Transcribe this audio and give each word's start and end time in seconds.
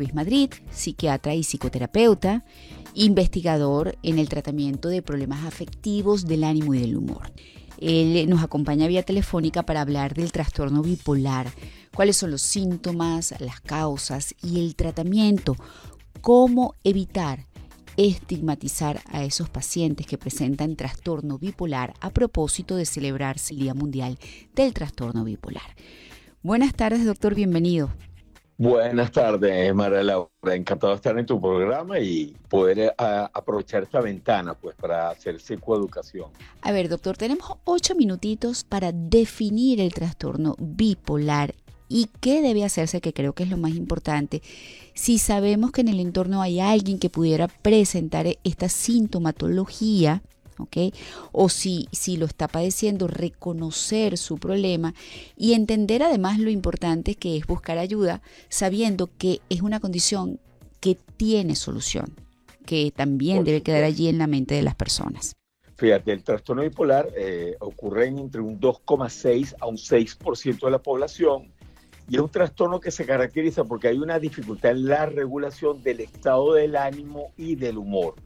Luis 0.00 0.14
Madrid, 0.14 0.50
psiquiatra 0.70 1.34
y 1.34 1.42
psicoterapeuta, 1.42 2.42
investigador 2.94 3.98
en 4.02 4.18
el 4.18 4.30
tratamiento 4.30 4.88
de 4.88 5.02
problemas 5.02 5.44
afectivos 5.44 6.24
del 6.24 6.44
ánimo 6.44 6.74
y 6.74 6.80
del 6.80 6.96
humor. 6.96 7.30
Él 7.76 8.26
nos 8.30 8.42
acompaña 8.42 8.88
vía 8.88 9.02
telefónica 9.02 9.62
para 9.62 9.82
hablar 9.82 10.14
del 10.14 10.32
trastorno 10.32 10.82
bipolar, 10.82 11.52
cuáles 11.94 12.16
son 12.16 12.30
los 12.30 12.40
síntomas, 12.40 13.34
las 13.40 13.60
causas 13.60 14.34
y 14.42 14.60
el 14.60 14.74
tratamiento, 14.74 15.54
cómo 16.22 16.76
evitar 16.82 17.46
estigmatizar 17.98 19.02
a 19.10 19.24
esos 19.24 19.50
pacientes 19.50 20.06
que 20.06 20.16
presentan 20.16 20.76
trastorno 20.76 21.38
bipolar 21.38 21.92
a 22.00 22.08
propósito 22.08 22.74
de 22.74 22.86
celebrarse 22.86 23.52
el 23.52 23.60
Día 23.60 23.74
Mundial 23.74 24.18
del 24.54 24.72
Trastorno 24.72 25.24
Bipolar. 25.24 25.76
Buenas 26.42 26.72
tardes, 26.72 27.04
doctor, 27.04 27.34
bienvenido. 27.34 27.90
Buenas 28.60 29.10
tardes, 29.10 29.74
María 29.74 30.02
Laura. 30.02 30.28
Encantado 30.54 30.92
de 30.92 30.96
estar 30.96 31.18
en 31.18 31.24
tu 31.24 31.40
programa 31.40 31.98
y 31.98 32.36
poder 32.46 32.78
eh, 32.78 32.92
aprovechar 32.98 33.84
esta 33.84 34.02
ventana 34.02 34.52
pues, 34.52 34.76
para 34.76 35.08
hacer 35.08 35.40
psicoeducación. 35.40 36.26
A 36.60 36.70
ver, 36.70 36.90
doctor, 36.90 37.16
tenemos 37.16 37.56
ocho 37.64 37.94
minutitos 37.94 38.64
para 38.64 38.92
definir 38.92 39.80
el 39.80 39.94
trastorno 39.94 40.56
bipolar 40.58 41.54
y 41.88 42.10
qué 42.20 42.42
debe 42.42 42.62
hacerse, 42.62 43.00
que 43.00 43.14
creo 43.14 43.32
que 43.32 43.44
es 43.44 43.48
lo 43.48 43.56
más 43.56 43.74
importante, 43.74 44.42
si 44.92 45.16
sabemos 45.16 45.72
que 45.72 45.80
en 45.80 45.88
el 45.88 45.98
entorno 45.98 46.42
hay 46.42 46.60
alguien 46.60 46.98
que 46.98 47.08
pudiera 47.08 47.48
presentar 47.48 48.26
esta 48.44 48.68
sintomatología 48.68 50.20
o 51.32 51.48
si, 51.48 51.88
si 51.92 52.16
lo 52.16 52.26
está 52.26 52.48
padeciendo, 52.48 53.06
reconocer 53.06 54.18
su 54.18 54.38
problema 54.38 54.94
y 55.36 55.54
entender 55.54 56.02
además 56.02 56.38
lo 56.38 56.50
importante 56.50 57.14
que 57.14 57.36
es 57.36 57.46
buscar 57.46 57.78
ayuda 57.78 58.22
sabiendo 58.48 59.08
que 59.18 59.40
es 59.48 59.62
una 59.62 59.80
condición 59.80 60.40
que 60.80 60.96
tiene 61.16 61.54
solución, 61.54 62.14
que 62.66 62.92
también 62.94 63.44
debe 63.44 63.62
quedar 63.62 63.84
allí 63.84 64.08
en 64.08 64.18
la 64.18 64.26
mente 64.26 64.54
de 64.54 64.62
las 64.62 64.74
personas. 64.74 65.36
Fíjate, 65.76 66.12
el 66.12 66.22
trastorno 66.22 66.62
bipolar 66.62 67.08
eh, 67.16 67.56
ocurre 67.60 68.06
entre 68.06 68.42
un 68.42 68.60
2,6 68.60 69.54
a 69.60 69.66
un 69.66 69.76
6% 69.76 70.60
de 70.60 70.70
la 70.70 70.78
población 70.78 71.50
y 72.10 72.16
es 72.16 72.20
un 72.20 72.28
trastorno 72.28 72.80
que 72.80 72.90
se 72.90 73.06
caracteriza 73.06 73.64
porque 73.64 73.88
hay 73.88 73.98
una 73.98 74.18
dificultad 74.18 74.72
en 74.72 74.86
la 74.86 75.06
regulación 75.06 75.82
del 75.82 76.00
estado 76.00 76.54
del 76.54 76.76
ánimo 76.76 77.32
y 77.36 77.54
del 77.54 77.78
humor. 77.78 78.16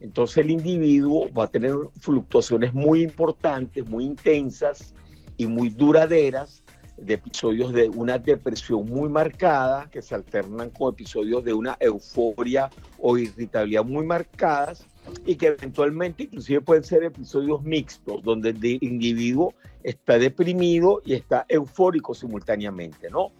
Entonces 0.00 0.38
el 0.38 0.50
individuo 0.50 1.30
va 1.32 1.44
a 1.44 1.48
tener 1.48 1.74
fluctuaciones 2.00 2.74
muy 2.74 3.02
importantes, 3.02 3.86
muy 3.86 4.04
intensas 4.04 4.94
y 5.36 5.46
muy 5.46 5.70
duraderas 5.70 6.62
de 6.96 7.14
episodios 7.14 7.72
de 7.72 7.88
una 7.88 8.18
depresión 8.18 8.86
muy 8.88 9.08
marcada 9.08 9.88
que 9.90 10.00
se 10.00 10.14
alternan 10.14 10.70
con 10.70 10.94
episodios 10.94 11.44
de 11.44 11.52
una 11.52 11.76
euforia 11.78 12.70
o 12.98 13.18
irritabilidad 13.18 13.84
muy 13.84 14.06
marcadas 14.06 14.86
y 15.26 15.36
que 15.36 15.48
eventualmente 15.48 16.24
inclusive 16.24 16.60
pueden 16.62 16.84
ser 16.84 17.04
episodios 17.04 17.62
mixtos 17.62 18.22
donde 18.22 18.50
el 18.50 18.78
individuo 18.80 19.54
está 19.82 20.18
deprimido 20.18 21.02
y 21.04 21.14
está 21.14 21.44
eufórico 21.48 22.14
simultáneamente, 22.14 23.10
¿no? 23.10 23.30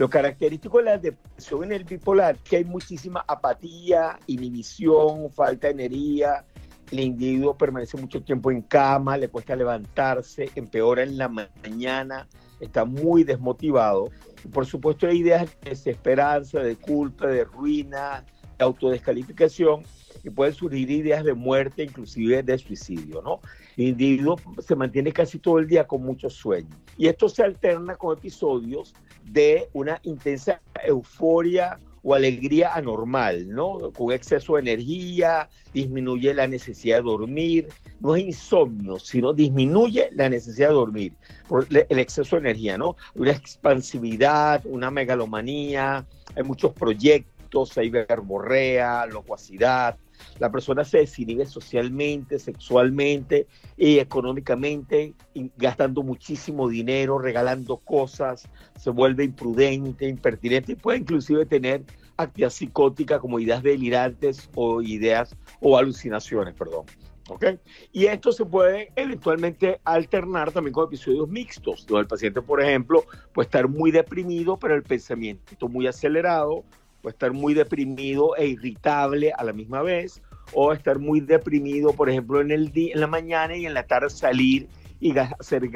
Lo 0.00 0.08
característico 0.08 0.78
de 0.78 0.84
la 0.84 0.96
depresión 0.96 1.64
en 1.64 1.72
el 1.72 1.84
bipolar 1.84 2.36
es 2.36 2.40
que 2.40 2.56
hay 2.56 2.64
muchísima 2.64 3.22
apatía, 3.28 4.18
inhibición, 4.28 5.30
falta 5.30 5.66
de 5.66 5.74
energía. 5.74 6.42
El 6.90 7.00
individuo 7.00 7.54
permanece 7.54 7.98
mucho 7.98 8.22
tiempo 8.22 8.50
en 8.50 8.62
cama, 8.62 9.18
le 9.18 9.28
cuesta 9.28 9.54
levantarse, 9.54 10.48
empeora 10.54 11.02
en 11.02 11.18
la 11.18 11.28
mañana, 11.28 12.26
está 12.60 12.86
muy 12.86 13.24
desmotivado. 13.24 14.10
Por 14.50 14.64
supuesto 14.64 15.06
hay 15.06 15.18
ideas 15.18 15.54
de 15.60 15.68
desesperanza, 15.68 16.60
de 16.60 16.76
culpa, 16.76 17.26
de 17.26 17.44
ruina, 17.44 18.24
de 18.56 18.64
autodescalificación 18.64 19.82
y 20.24 20.30
pueden 20.30 20.54
surgir 20.54 20.90
ideas 20.90 21.24
de 21.24 21.34
muerte, 21.34 21.84
inclusive 21.84 22.42
de 22.42 22.56
suicidio, 22.56 23.20
¿no? 23.20 23.40
Individuo 23.88 24.36
se 24.58 24.76
mantiene 24.76 25.12
casi 25.12 25.38
todo 25.38 25.58
el 25.58 25.66
día 25.66 25.86
con 25.86 26.02
mucho 26.02 26.28
sueño. 26.30 26.68
Y 26.96 27.08
esto 27.08 27.28
se 27.28 27.42
alterna 27.42 27.96
con 27.96 28.16
episodios 28.16 28.94
de 29.24 29.68
una 29.72 30.00
intensa 30.02 30.60
euforia 30.84 31.78
o 32.02 32.14
alegría 32.14 32.74
anormal, 32.74 33.48
¿no? 33.48 33.90
Con 33.92 34.12
exceso 34.12 34.54
de 34.54 34.60
energía, 34.60 35.48
disminuye 35.72 36.32
la 36.32 36.46
necesidad 36.46 36.98
de 36.98 37.02
dormir, 37.02 37.68
no 38.00 38.16
es 38.16 38.24
insomnio, 38.24 38.98
sino 38.98 39.32
disminuye 39.32 40.08
la 40.12 40.28
necesidad 40.28 40.68
de 40.68 40.74
dormir 40.74 41.12
por 41.48 41.66
el 41.70 41.98
exceso 41.98 42.36
de 42.36 42.40
energía, 42.40 42.78
¿no? 42.78 42.96
Una 43.14 43.32
expansividad, 43.32 44.62
una 44.64 44.90
megalomanía, 44.90 46.06
hay 46.34 46.42
muchos 46.42 46.72
proyectos, 46.72 47.29
hay 47.76 47.90
verborrea, 47.90 49.06
locuacidad, 49.06 49.96
la 50.38 50.50
persona 50.50 50.84
se 50.84 50.98
desinhibe 50.98 51.46
socialmente, 51.46 52.38
sexualmente 52.38 53.46
y 53.76 53.98
económicamente, 53.98 55.14
gastando 55.56 56.02
muchísimo 56.02 56.68
dinero, 56.68 57.18
regalando 57.18 57.78
cosas, 57.78 58.48
se 58.78 58.90
vuelve 58.90 59.24
imprudente, 59.24 60.08
impertinente 60.08 60.72
y 60.72 60.76
puede 60.76 60.98
inclusive 60.98 61.46
tener 61.46 61.84
actividad 62.16 62.50
psicótica 62.50 63.18
como 63.18 63.38
ideas 63.38 63.62
delirantes 63.62 64.50
o 64.54 64.82
ideas 64.82 65.36
o 65.60 65.76
alucinaciones, 65.76 66.54
perdón. 66.54 66.84
¿Okay? 67.28 67.60
Y 67.92 68.06
esto 68.06 68.32
se 68.32 68.44
puede 68.44 68.90
eventualmente 68.96 69.80
alternar 69.84 70.50
también 70.50 70.72
con 70.72 70.86
episodios 70.86 71.28
mixtos, 71.28 71.86
donde 71.86 72.00
el 72.00 72.08
paciente, 72.08 72.42
por 72.42 72.60
ejemplo, 72.60 73.04
puede 73.32 73.46
estar 73.46 73.68
muy 73.68 73.92
deprimido, 73.92 74.58
pero 74.58 74.74
el 74.74 74.82
pensamiento 74.82 75.68
muy 75.68 75.86
acelerado, 75.86 76.64
puede 77.02 77.14
estar 77.14 77.32
muy 77.32 77.54
deprimido 77.54 78.36
e 78.36 78.46
irritable 78.46 79.32
a 79.32 79.44
la 79.44 79.52
misma 79.52 79.82
vez, 79.82 80.22
o 80.52 80.72
estar 80.72 80.98
muy 80.98 81.20
deprimido, 81.20 81.92
por 81.92 82.10
ejemplo, 82.10 82.40
en, 82.40 82.50
el 82.50 82.72
día, 82.72 82.94
en 82.94 83.00
la 83.00 83.06
mañana 83.06 83.56
y 83.56 83.66
en 83.66 83.74
la 83.74 83.84
tarde 83.84 84.10
salir 84.10 84.68
y 85.00 85.16
hacer 85.16 85.70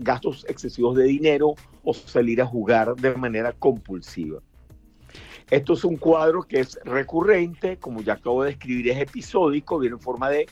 gastos 0.00 0.44
excesivos 0.48 0.96
de 0.96 1.04
dinero 1.04 1.54
o 1.82 1.94
salir 1.94 2.42
a 2.42 2.46
jugar 2.46 2.94
de 2.96 3.14
manera 3.14 3.52
compulsiva. 3.52 4.40
Esto 5.50 5.72
es 5.72 5.84
un 5.84 5.96
cuadro 5.96 6.42
que 6.42 6.60
es 6.60 6.78
recurrente, 6.84 7.76
como 7.78 8.02
ya 8.02 8.14
acabo 8.14 8.44
de 8.44 8.50
describir, 8.50 8.90
es 8.90 8.98
episódico, 8.98 9.78
viene 9.78 9.96
en 9.96 10.00
forma 10.00 10.30
de 10.30 10.46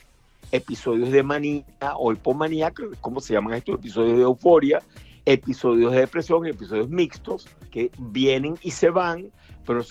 episodios 0.51 1.11
de 1.13 1.23
manía 1.23 1.65
o 1.97 2.13
hipomanía, 2.13 2.73
como 3.01 3.21
se 3.21 3.35
llaman 3.35 3.55
estos 3.55 3.77
episodios 3.77 4.17
de 4.17 4.23
euforia, 4.23 4.83
episodios 5.29 5.93
de 5.93 6.01
depresión, 6.01 6.47
episodios 6.47 6.89
mixtos 6.89 7.47
que 7.71 7.91
vienen 7.99 8.57
y 8.63 8.71
se 8.71 8.89
van, 8.89 9.31
pero 9.67 9.83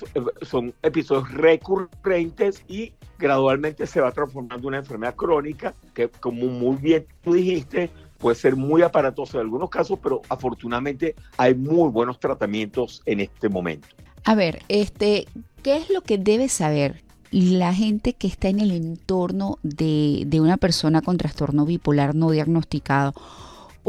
son 0.42 0.74
episodios 0.82 1.32
recurrentes 1.32 2.64
y 2.68 2.94
gradualmente 3.20 3.86
se 3.86 4.02
va 4.02 4.12
transformando 4.12 4.68
una 4.68 4.80
enfermedad 4.80 5.16
crónica 5.16 5.76
que, 5.94 6.10
como 6.10 6.48
muy 6.48 6.78
bien 6.78 7.06
tú 7.22 7.34
dijiste, 7.34 7.92
puede 8.18 8.36
ser 8.36 8.56
muy 8.56 8.82
aparatosa 8.82 9.38
en 9.38 9.42
algunos 9.42 9.70
casos, 9.70 10.00
pero 10.02 10.24
afortunadamente 10.28 11.14
hay 11.38 11.54
muy 11.54 11.92
buenos 11.92 12.20
tratamientos 12.20 13.04
en 13.06 13.20
este 13.20 13.48
momento. 13.48 13.90
A 14.24 14.34
ver, 14.34 14.64
este, 14.70 15.28
¿qué 15.62 15.78
es 15.78 15.92
lo 15.92 16.02
que 16.02 16.18
debe 16.18 16.50
saber 16.50 17.04
la 17.30 17.76
gente 17.76 18.14
que 18.14 18.26
está 18.26 18.48
en 18.50 18.60
el 18.60 18.72
entorno 18.72 19.60
de, 19.62 20.24
de 20.26 20.42
una 20.42 20.58
persona 20.58 21.04
con 21.04 21.18
trastorno 21.18 21.64
bipolar 21.64 22.16
no 22.16 22.32
diagnosticado? 22.32 23.14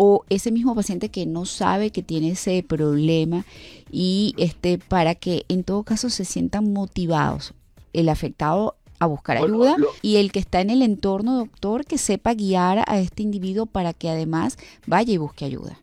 O 0.00 0.24
ese 0.30 0.52
mismo 0.52 0.76
paciente 0.76 1.08
que 1.08 1.26
no 1.26 1.44
sabe 1.44 1.90
que 1.90 2.04
tiene 2.04 2.30
ese 2.30 2.62
problema 2.62 3.44
y 3.90 4.32
este 4.38 4.78
para 4.78 5.16
que 5.16 5.44
en 5.48 5.64
todo 5.64 5.82
caso 5.82 6.08
se 6.08 6.24
sientan 6.24 6.72
motivados 6.72 7.52
el 7.92 8.08
afectado 8.08 8.76
a 9.00 9.06
buscar 9.06 9.38
ayuda 9.38 9.76
y 10.00 10.18
el 10.18 10.30
que 10.30 10.38
está 10.38 10.60
en 10.60 10.70
el 10.70 10.82
entorno 10.82 11.38
doctor 11.38 11.84
que 11.84 11.98
sepa 11.98 12.34
guiar 12.34 12.84
a 12.86 13.00
este 13.00 13.24
individuo 13.24 13.66
para 13.66 13.92
que 13.92 14.08
además 14.08 14.56
vaya 14.86 15.12
y 15.12 15.16
busque 15.16 15.44
ayuda. 15.44 15.80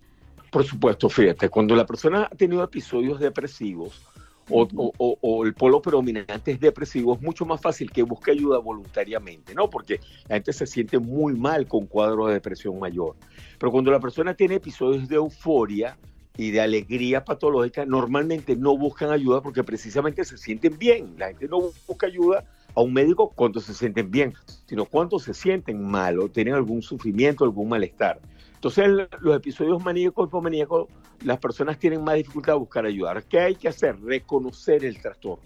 Por 0.50 0.64
supuesto, 0.64 1.10
fíjate, 1.10 1.50
cuando 1.50 1.76
la 1.76 1.86
persona 1.86 2.30
ha 2.32 2.36
tenido 2.38 2.64
episodios 2.64 3.20
depresivos, 3.20 4.02
o, 4.50 5.46
el 5.46 5.54
polo 5.54 5.82
predominante 5.82 6.52
es 6.52 6.60
depresivo, 6.60 7.16
es 7.16 7.22
mucho 7.22 7.46
más 7.46 7.62
fácil 7.62 7.92
que 7.92 8.04
busque 8.04 8.32
ayuda 8.32 8.60
voluntariamente, 8.60 9.56
¿no? 9.56 9.70
Porque 9.70 10.00
la 10.28 10.36
gente 10.36 10.54
se 10.54 10.68
siente 10.68 11.00
muy 11.00 11.34
mal 11.34 11.68
con 11.68 11.88
cuadro 11.88 12.28
de 12.28 12.36
depresión 12.36 12.78
mayor. 12.80 13.16
Pero 13.58 13.72
cuando 13.72 13.92
la 13.92 14.00
persona 14.00 14.34
tiene 14.34 14.56
episodios 14.56 15.08
de 15.08 15.16
euforia 15.16 15.98
y 16.38 16.52
de 16.52 16.62
alegría 16.62 17.24
patológica, 17.24 17.86
normalmente 17.86 18.56
no 18.56 18.78
buscan 18.78 19.12
ayuda 19.12 19.42
porque 19.42 19.64
precisamente 19.64 20.24
se 20.26 20.38
sienten 20.38 20.78
bien. 20.78 21.16
La 21.18 21.28
gente 21.28 21.48
no 21.48 21.72
busca 21.88 22.08
ayuda 22.08 22.44
a 22.76 22.82
un 22.82 22.94
médico 22.94 23.32
cuando 23.34 23.62
se 23.62 23.74
sienten 23.74 24.12
bien, 24.12 24.34
sino 24.68 24.86
cuando 24.86 25.18
se 25.18 25.34
sienten 25.34 25.82
mal 25.82 26.20
o 26.20 26.30
tienen 26.30 26.54
algún 26.54 26.82
sufrimiento, 26.82 27.46
algún 27.46 27.70
malestar. 27.70 28.20
Entonces, 28.66 29.08
los 29.22 29.36
episodios 29.36 29.84
maníacos 29.84 30.26
y 30.26 30.28
hipomaníacos, 30.28 30.88
las 31.24 31.38
personas 31.38 31.78
tienen 31.78 32.04
más 32.04 32.16
dificultad 32.16 32.54
de 32.54 32.60
buscar 32.60 32.84
ayuda. 32.84 33.22
¿Qué 33.22 33.40
hay 33.40 33.54
que 33.54 33.68
hacer? 33.68 34.02
Reconocer 34.02 34.84
el 34.84 35.00
trastorno. 35.00 35.46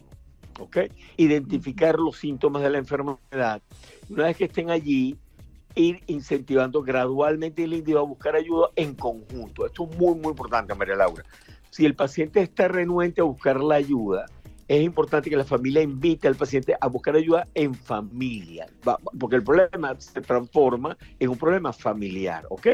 ¿ok? 0.57 0.77
Identificar 1.18 2.00
los 2.00 2.16
síntomas 2.16 2.63
de 2.63 2.69
la 2.69 2.77
enfermedad. 2.77 3.62
Una 4.10 4.24
vez 4.24 4.38
que 4.38 4.45
estén 4.45 4.69
allí, 4.69 5.18
ir 5.75 6.01
incentivando 6.07 6.81
gradualmente 6.81 7.66
el 7.66 7.74
individuo 7.74 8.04
a 8.04 8.06
buscar 8.06 8.38
ayuda 8.38 8.69
en 8.77 8.95
conjunto. 8.95 9.66
Esto 9.66 9.89
es 9.92 9.98
muy, 9.98 10.16
muy 10.16 10.30
importante, 10.30 10.74
María 10.74 10.95
Laura. 10.95 11.25
Si 11.71 11.86
el 11.86 11.95
paciente 11.95 12.42
está 12.42 12.69
renuente 12.69 13.19
a 13.19 13.25
buscar 13.25 13.60
la 13.60 13.75
ayuda, 13.75 14.27
es 14.69 14.83
importante 14.83 15.31
que 15.31 15.36
la 15.36 15.44
familia 15.44 15.81
invite 15.81 16.27
al 16.27 16.36
paciente 16.36 16.75
a 16.80 16.88
buscar 16.88 17.16
ayuda 17.16 17.48
en 17.56 17.74
familia, 17.74 18.68
porque 19.19 19.36
el 19.36 19.44
problema 19.44 20.00
se 20.00 20.21
transforma 20.21 20.95
en 21.19 21.30
un 21.30 21.38
problema 21.39 21.74
familiar, 21.74 22.45
¿ok? 22.51 22.68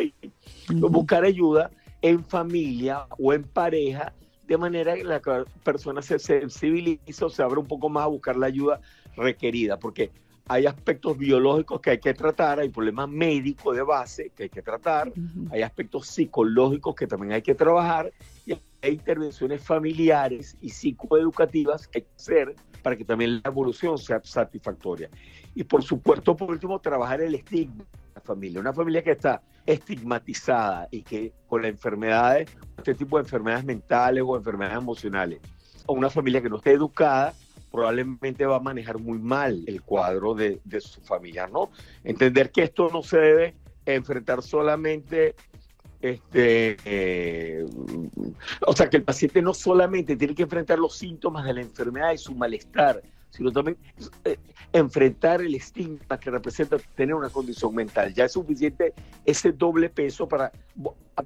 Buscar 0.69 1.24
ayuda 1.24 1.71
en 2.01 2.24
familia 2.24 3.07
o 3.18 3.33
en 3.33 3.44
pareja, 3.44 4.13
de 4.47 4.57
manera 4.57 4.95
que 4.95 5.03
la 5.03 5.21
persona 5.63 6.01
se 6.01 6.19
sensibiliza 6.19 7.25
o 7.25 7.30
se 7.30 7.42
abre 7.42 7.59
un 7.59 7.68
poco 7.68 7.89
más 7.89 8.03
a 8.03 8.07
buscar 8.07 8.36
la 8.36 8.47
ayuda 8.47 8.80
requerida, 9.15 9.80
porque 9.80 10.12
hay 10.47 10.68
aspectos 10.68 11.18
biológicos 11.18 11.81
que 11.81 11.92
hay 11.92 11.97
que 12.00 12.13
tratar, 12.13 12.59
hay 12.59 12.69
problemas 12.69 13.09
médicos 13.09 13.75
de 13.75 13.81
base 13.81 14.31
que 14.36 14.44
hay 14.44 14.50
que 14.50 14.62
tratar, 14.62 15.12
hay 15.50 15.63
aspectos 15.63 16.07
psicológicos 16.07 16.94
que 16.94 17.07
también 17.07 17.33
hay 17.33 17.42
que 17.42 17.56
trabajar 17.56 18.12
y 18.45 18.53
hay 18.53 18.94
intervenciones 18.94 19.63
familiares 19.63 20.56
y 20.62 20.69
psicoeducativas 20.69 21.88
que 21.88 22.00
hay 22.00 22.03
que 22.03 22.15
hacer 22.15 22.56
para 22.83 22.95
que 22.95 23.03
también 23.03 23.42
la 23.44 23.50
evolución 23.50 23.97
sea 23.97 24.21
satisfactoria. 24.24 25.09
Y 25.56 25.63
por 25.63 25.81
supuesto, 25.81 26.36
por 26.36 26.51
último, 26.51 26.80
trabajar 26.80 27.21
el 27.21 27.33
estigma 27.33 27.83
familia. 28.25 28.60
Una 28.60 28.74
familia 28.74 29.04
que 29.04 29.12
está 29.12 29.42
estigmatizada 29.66 30.88
y 30.92 31.01
que 31.01 31.31
con 31.48 31.62
las 31.62 31.72
enfermedades, 31.72 32.50
este 32.77 32.95
tipo 32.95 33.18
de 33.18 33.24
enfermedades 33.24 33.63
mentales 33.66 34.24
o 34.25 34.36
enfermedades 34.36 34.77
emocionales, 34.77 35.39
o 35.86 35.94
una 35.94 36.10
familia 36.10 36.42
que 36.42 36.50
no 36.50 36.57
esté 36.57 36.72
educada, 36.72 37.33
probablemente 37.72 38.45
va 38.45 38.57
a 38.57 38.60
manejar 38.60 39.00
muy 39.00 39.19
mal 39.19 39.63
el 39.68 39.81
cuadro 39.81 40.33
de, 40.33 40.60
su 40.80 41.01
familia, 41.01 41.48
¿no? 41.48 41.72
Entender 42.04 42.51
que 42.51 42.63
esto 42.63 42.89
no 42.92 43.04
se 43.04 43.18
debe 43.18 43.56
enfrentar 43.86 44.42
solamente 44.42 45.36
este, 46.01 46.78
eh, 46.86 47.66
o 48.66 48.74
sea, 48.75 48.89
que 48.89 48.98
el 48.98 49.04
paciente 49.04 49.42
no 49.42 49.54
solamente 49.54 50.16
tiene 50.16 50.36
que 50.36 50.44
enfrentar 50.44 50.78
los 50.78 50.95
síntomas 50.95 51.45
de 51.45 51.54
la 51.54 51.62
enfermedad 51.62 52.13
y 52.13 52.18
su 52.18 52.36
malestar, 52.36 53.01
sino 53.35 53.51
también 53.51 53.77
eh, 54.23 54.37
enfrentar 54.73 55.41
el 55.41 55.55
estigma 55.55 56.19
que 56.19 56.31
representa 56.31 56.77
tener 56.95 57.15
una 57.15 57.29
condición 57.29 57.75
mental. 57.75 58.13
Ya 58.13 58.25
es 58.25 58.33
suficiente 58.33 58.93
ese 59.25 59.51
doble 59.51 59.89
peso 59.89 60.27
para 60.27 60.51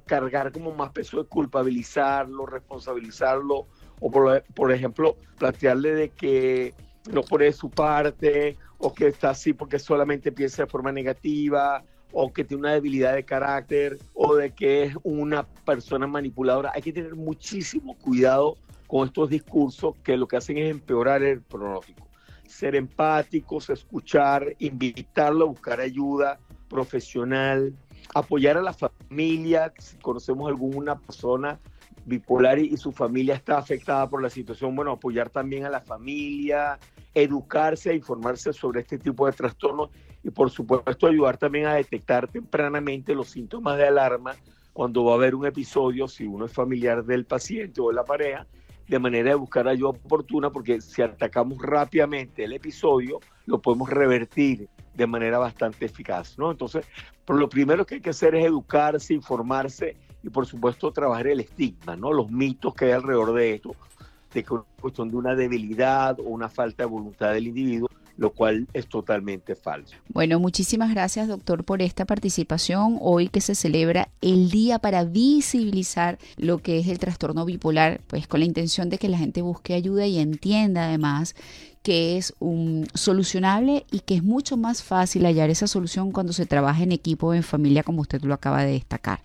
cargar 0.06 0.52
como 0.52 0.72
más 0.74 0.90
peso 0.92 1.22
de 1.22 1.28
culpabilizarlo, 1.28 2.46
responsabilizarlo, 2.46 3.66
o 4.00 4.10
por, 4.10 4.42
por 4.54 4.72
ejemplo, 4.72 5.16
plantearle 5.38 5.94
de 5.94 6.08
que 6.10 6.74
no 7.12 7.22
pone 7.22 7.52
su 7.52 7.70
parte, 7.70 8.56
o 8.78 8.92
que 8.92 9.08
está 9.08 9.30
así 9.30 9.52
porque 9.52 9.78
solamente 9.78 10.32
piensa 10.32 10.64
de 10.64 10.70
forma 10.70 10.92
negativa, 10.92 11.84
o 12.12 12.32
que 12.32 12.44
tiene 12.44 12.62
una 12.62 12.72
debilidad 12.72 13.14
de 13.14 13.24
carácter, 13.24 13.98
o 14.14 14.34
de 14.34 14.52
que 14.52 14.84
es 14.84 14.96
una 15.02 15.46
persona 15.46 16.06
manipuladora. 16.06 16.72
Hay 16.74 16.82
que 16.82 16.92
tener 16.92 17.14
muchísimo 17.14 17.96
cuidado 17.98 18.56
con 18.90 19.06
estos 19.06 19.30
discursos 19.30 19.94
que 20.02 20.16
lo 20.16 20.26
que 20.26 20.36
hacen 20.36 20.58
es 20.58 20.68
empeorar 20.68 21.22
el 21.22 21.42
pronóstico. 21.42 22.08
Ser 22.48 22.74
empáticos, 22.74 23.70
escuchar, 23.70 24.56
invitarlo 24.58 25.44
a 25.44 25.48
buscar 25.48 25.78
ayuda 25.78 26.40
profesional, 26.68 27.72
apoyar 28.12 28.56
a 28.56 28.62
la 28.62 28.72
familia, 28.72 29.72
si 29.78 29.96
conocemos 29.98 30.48
alguna 30.48 30.98
persona 30.98 31.60
bipolar 32.04 32.58
y, 32.58 32.76
su 32.76 32.90
familia 32.90 33.36
está 33.36 33.58
afectada 33.58 34.08
por 34.08 34.20
la 34.22 34.28
situación, 34.28 34.74
bueno, 34.74 34.90
apoyar 34.90 35.30
también 35.30 35.66
a 35.66 35.70
la 35.70 35.80
familia, 35.80 36.76
educarse, 37.14 37.94
informarse 37.94 38.52
sobre 38.52 38.80
este 38.80 38.98
tipo 38.98 39.26
de 39.26 39.32
trastornos 39.32 39.90
y 40.24 40.30
por 40.30 40.50
supuesto 40.50 41.06
ayudar 41.06 41.36
también 41.36 41.66
a 41.66 41.74
detectar 41.74 42.26
tempranamente 42.26 43.14
los 43.14 43.28
síntomas 43.28 43.76
de 43.78 43.86
alarma 43.86 44.34
cuando 44.72 45.04
va 45.04 45.12
a 45.12 45.14
haber 45.14 45.36
un 45.36 45.46
episodio, 45.46 46.08
si 46.08 46.26
uno 46.26 46.46
es 46.46 46.52
familiar 46.52 47.04
del 47.04 47.24
paciente 47.24 47.80
o 47.80 47.88
de 47.88 47.94
la 47.94 48.04
pareja, 48.04 48.48
de 48.90 48.98
manera 48.98 49.30
de 49.30 49.36
buscar 49.36 49.68
ayuda 49.68 49.90
oportuna, 49.90 50.50
porque 50.50 50.80
si 50.80 51.00
atacamos 51.00 51.62
rápidamente 51.62 52.42
el 52.42 52.52
episodio, 52.54 53.20
lo 53.46 53.62
podemos 53.62 53.88
revertir 53.88 54.68
de 54.94 55.06
manera 55.06 55.38
bastante 55.38 55.86
eficaz, 55.86 56.36
¿no? 56.36 56.50
Entonces, 56.50 56.84
por 57.24 57.38
lo 57.38 57.48
primero 57.48 57.86
que 57.86 57.94
hay 57.94 58.00
que 58.00 58.10
hacer 58.10 58.34
es 58.34 58.44
educarse, 58.44 59.14
informarse 59.14 59.96
y 60.24 60.28
por 60.28 60.44
supuesto 60.44 60.90
trabajar 60.90 61.28
el 61.28 61.38
estigma, 61.38 61.94
¿no? 61.94 62.12
Los 62.12 62.32
mitos 62.32 62.74
que 62.74 62.86
hay 62.86 62.90
alrededor 62.90 63.32
de 63.32 63.54
esto, 63.54 63.76
de 64.34 64.42
que 64.42 64.54
es 64.54 64.60
cuestión 64.80 65.08
de 65.08 65.16
una 65.16 65.36
debilidad 65.36 66.18
o 66.18 66.24
una 66.24 66.48
falta 66.48 66.82
de 66.82 66.88
voluntad 66.88 67.32
del 67.32 67.46
individuo, 67.46 67.88
lo 68.20 68.34
cual 68.34 68.68
es 68.74 68.86
totalmente 68.86 69.56
falso. 69.56 69.96
Bueno, 70.10 70.38
muchísimas 70.38 70.90
gracias 70.90 71.26
doctor 71.26 71.64
por 71.64 71.80
esta 71.80 72.04
participación 72.04 72.98
hoy 73.00 73.28
que 73.28 73.40
se 73.40 73.54
celebra 73.54 74.10
el 74.20 74.50
día 74.50 74.78
para 74.78 75.04
visibilizar 75.04 76.18
lo 76.36 76.58
que 76.58 76.78
es 76.78 76.88
el 76.88 76.98
trastorno 76.98 77.46
bipolar, 77.46 78.02
pues 78.08 78.28
con 78.28 78.40
la 78.40 78.46
intención 78.46 78.90
de 78.90 78.98
que 78.98 79.08
la 79.08 79.16
gente 79.16 79.40
busque 79.40 79.72
ayuda 79.72 80.06
y 80.06 80.18
entienda 80.18 80.84
además 80.84 81.34
que 81.82 82.18
es 82.18 82.34
un 82.40 82.86
solucionable 82.92 83.86
y 83.90 84.00
que 84.00 84.16
es 84.16 84.22
mucho 84.22 84.58
más 84.58 84.82
fácil 84.82 85.24
hallar 85.24 85.48
esa 85.48 85.66
solución 85.66 86.12
cuando 86.12 86.34
se 86.34 86.44
trabaja 86.44 86.82
en 86.82 86.92
equipo 86.92 87.28
o 87.28 87.34
en 87.34 87.42
familia 87.42 87.82
como 87.82 88.02
usted 88.02 88.20
lo 88.20 88.34
acaba 88.34 88.62
de 88.62 88.72
destacar. 88.72 89.20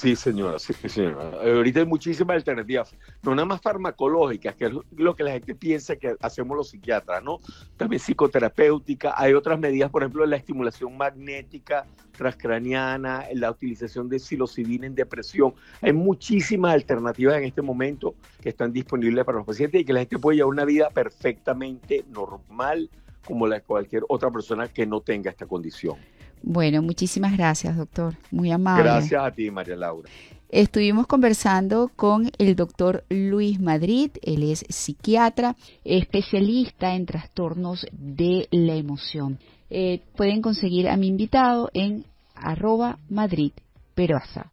Sí, 0.00 0.16
señora, 0.16 0.58
sí, 0.58 0.72
señora. 0.72 1.30
Ahorita 1.42 1.80
hay 1.80 1.84
muchísimas 1.84 2.36
alternativas, 2.36 2.96
no 3.22 3.34
nada 3.34 3.44
más 3.44 3.60
farmacológicas, 3.60 4.54
que 4.54 4.64
es 4.64 4.72
lo 4.96 5.14
que 5.14 5.22
la 5.22 5.32
gente 5.32 5.54
piensa 5.54 5.94
que 5.94 6.16
hacemos 6.22 6.56
los 6.56 6.70
psiquiatras, 6.70 7.22
¿no? 7.22 7.38
También 7.76 8.00
psicoterapéutica, 8.00 9.12
hay 9.14 9.34
otras 9.34 9.58
medidas, 9.58 9.90
por 9.90 10.02
ejemplo, 10.02 10.24
la 10.24 10.36
estimulación 10.36 10.96
magnética 10.96 11.84
transcraniana, 12.16 13.26
la 13.34 13.50
utilización 13.50 14.08
de 14.08 14.18
psilocibina 14.18 14.86
en 14.86 14.94
depresión. 14.94 15.52
Hay 15.82 15.92
muchísimas 15.92 16.72
alternativas 16.72 17.36
en 17.36 17.44
este 17.44 17.60
momento 17.60 18.14
que 18.40 18.48
están 18.48 18.72
disponibles 18.72 19.26
para 19.26 19.36
los 19.36 19.46
pacientes 19.46 19.82
y 19.82 19.84
que 19.84 19.92
la 19.92 20.00
gente 20.00 20.18
puede 20.18 20.38
llevar 20.38 20.54
una 20.54 20.64
vida 20.64 20.88
perfectamente 20.88 22.06
normal 22.08 22.88
como 23.26 23.46
la 23.46 23.56
de 23.56 23.62
cualquier 23.64 24.04
otra 24.08 24.30
persona 24.30 24.66
que 24.66 24.86
no 24.86 25.02
tenga 25.02 25.30
esta 25.30 25.44
condición. 25.44 25.98
Bueno, 26.42 26.82
muchísimas 26.82 27.36
gracias, 27.36 27.76
doctor. 27.76 28.14
Muy 28.30 28.50
amable. 28.50 28.84
Gracias 28.84 29.22
a 29.22 29.30
ti, 29.30 29.50
María 29.50 29.76
Laura. 29.76 30.08
Estuvimos 30.48 31.06
conversando 31.06 31.92
con 31.94 32.32
el 32.38 32.56
doctor 32.56 33.04
Luis 33.08 33.60
Madrid, 33.60 34.10
él 34.20 34.42
es 34.42 34.64
psiquiatra, 34.68 35.54
especialista 35.84 36.96
en 36.96 37.06
trastornos 37.06 37.86
de 37.92 38.48
la 38.50 38.74
emoción. 38.74 39.38
Eh, 39.70 40.02
pueden 40.16 40.42
conseguir 40.42 40.88
a 40.88 40.96
mi 40.96 41.06
invitado 41.06 41.70
en 41.72 42.04
arroba 42.34 42.98
Madrid 43.08 43.52
Peroasa. 43.94 44.50